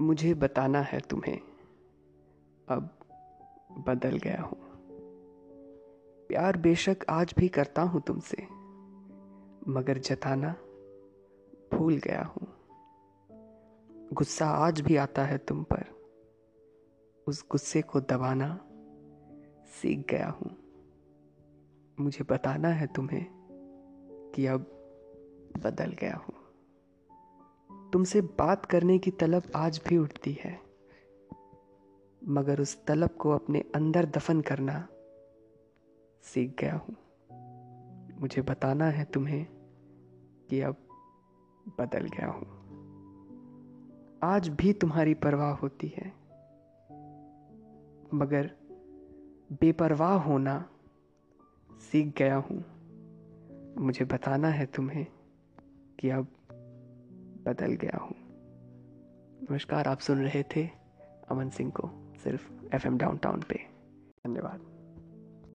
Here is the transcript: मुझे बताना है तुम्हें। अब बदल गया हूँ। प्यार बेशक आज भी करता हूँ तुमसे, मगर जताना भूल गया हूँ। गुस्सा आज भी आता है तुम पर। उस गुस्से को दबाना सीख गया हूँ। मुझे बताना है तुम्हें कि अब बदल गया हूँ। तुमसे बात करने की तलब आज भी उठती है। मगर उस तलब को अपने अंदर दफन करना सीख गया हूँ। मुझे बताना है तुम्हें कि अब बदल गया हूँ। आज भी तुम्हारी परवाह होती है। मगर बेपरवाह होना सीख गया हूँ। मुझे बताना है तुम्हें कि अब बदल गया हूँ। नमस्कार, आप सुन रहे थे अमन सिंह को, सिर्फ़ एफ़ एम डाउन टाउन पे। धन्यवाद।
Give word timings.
मुझे 0.00 0.34
बताना 0.34 0.80
है 0.80 1.00
तुम्हें। 1.00 1.40
अब 2.68 2.98
बदल 3.86 4.18
गया 4.18 4.42
हूँ। 4.42 4.58
प्यार 6.28 6.56
बेशक 6.56 6.96
आज 7.10 7.34
भी 7.38 7.48
करता 7.48 7.82
हूँ 7.82 8.02
तुमसे, 8.02 8.36
मगर 9.70 9.98
जताना 9.98 10.56
भूल 11.74 11.96
गया 11.96 12.22
हूँ। 12.22 12.46
गुस्सा 14.12 14.46
आज 14.46 14.80
भी 14.80 14.96
आता 14.96 15.24
है 15.24 15.38
तुम 15.38 15.62
पर। 15.62 15.84
उस 17.26 17.46
गुस्से 17.50 17.82
को 17.82 18.00
दबाना 18.00 18.60
सीख 19.66 20.06
गया 20.10 20.28
हूँ। 20.28 20.56
मुझे 22.00 22.24
बताना 22.24 22.68
है 22.68 22.86
तुम्हें 22.86 23.26
कि 24.34 24.46
अब 24.46 24.60
बदल 25.64 25.90
गया 25.90 26.14
हूँ। 26.14 26.39
तुमसे 27.92 28.20
बात 28.20 28.66
करने 28.66 28.98
की 28.98 29.10
तलब 29.10 29.42
आज 29.56 29.80
भी 29.88 29.98
उठती 29.98 30.32
है। 30.32 30.60
मगर 32.28 32.60
उस 32.60 32.84
तलब 32.86 33.08
को 33.08 33.30
अपने 33.30 33.64
अंदर 33.74 34.06
दफन 34.06 34.40
करना 34.40 34.88
सीख 36.22 36.56
गया 36.60 36.74
हूँ। 36.74 36.96
मुझे 38.20 38.42
बताना 38.42 38.84
है 38.84 39.04
तुम्हें 39.04 39.46
कि 40.50 40.60
अब 40.60 40.76
बदल 41.78 42.06
गया 42.06 42.26
हूँ। 42.26 42.60
आज 44.22 44.48
भी 44.48 44.72
तुम्हारी 44.72 45.14
परवाह 45.14 45.50
होती 45.50 45.88
है। 45.88 46.12
मगर 48.14 48.50
बेपरवाह 49.52 50.14
होना 50.14 50.68
सीख 51.72 52.14
गया 52.18 52.36
हूँ। 52.36 52.64
मुझे 53.78 54.04
बताना 54.04 54.48
है 54.48 54.66
तुम्हें 54.66 55.06
कि 56.00 56.10
अब 56.10 56.26
बदल 57.44 57.72
गया 57.72 57.96
हूँ। 57.96 58.14
नमस्कार, 59.50 59.88
आप 59.88 59.98
सुन 59.98 60.24
रहे 60.24 60.42
थे 60.42 60.68
अमन 61.30 61.50
सिंह 61.50 61.70
को, 61.70 62.14
सिर्फ़ 62.24 62.74
एफ़ 62.74 62.86
एम 62.86 62.98
डाउन 62.98 63.16
टाउन 63.16 63.40
पे। 63.40 63.54
धन्यवाद। 64.26 64.79